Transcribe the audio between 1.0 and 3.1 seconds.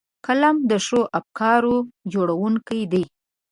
افکارو جوړوونکی دی